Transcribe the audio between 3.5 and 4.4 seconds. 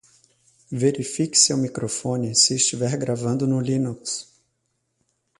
Linux